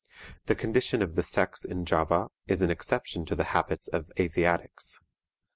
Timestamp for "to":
3.27-3.35